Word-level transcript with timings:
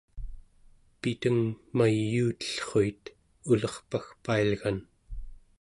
piteng 1.01 1.41
mayuutellruit 1.77 3.03
ulerpagpailgan 3.51 4.77